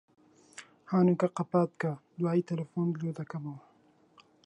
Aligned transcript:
هەنووکە 0.91 1.27
قەپات 1.37 1.69
بکە، 1.73 1.93
دوایێ 2.19 2.43
تەلەفۆنت 2.49 2.93
لۆ 3.03 3.11
دەکەمەوە. 3.19 3.61